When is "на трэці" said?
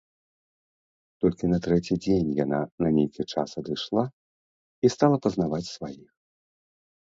1.51-1.93